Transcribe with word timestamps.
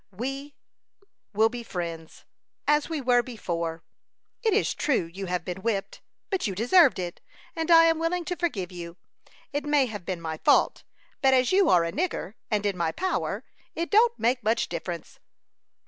We 0.09 0.55
will 1.31 1.49
be 1.49 1.61
friends, 1.61 2.25
as 2.67 2.89
we 2.89 3.01
were 3.01 3.21
before. 3.21 3.83
It 4.41 4.51
is 4.51 4.73
true 4.73 5.03
you 5.05 5.27
have 5.27 5.45
been 5.45 5.61
whipped; 5.61 6.01
but 6.31 6.47
you 6.47 6.55
deserved 6.55 6.97
it, 6.97 7.21
and 7.55 7.69
I 7.69 7.83
am 7.83 7.99
willing 7.99 8.25
to 8.25 8.35
forgive 8.35 8.71
you. 8.71 8.97
It 9.53 9.63
may 9.63 9.85
have 9.85 10.03
been 10.03 10.19
my 10.19 10.37
fault, 10.37 10.83
but 11.21 11.35
as 11.35 11.51
you 11.51 11.69
are 11.69 11.83
a 11.85 11.91
nigger, 11.91 12.33
and 12.49 12.65
in 12.65 12.75
my 12.75 12.91
power, 12.91 13.43
it 13.75 13.91
don't 13.91 14.17
make 14.17 14.41
much 14.41 14.69
difference." 14.69 15.19